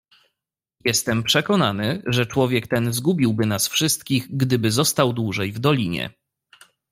"Jestem 0.85 1.23
przekonany, 1.23 2.01
że 2.05 2.25
człowiek 2.25 2.67
ten 2.67 2.93
zgubiłby 2.93 3.45
nas 3.45 3.67
wszystkich, 3.67 4.37
gdyby 4.37 4.71
został 4.71 5.13
dłużej 5.13 5.51
w 5.51 5.59
dolinie." 5.59 6.09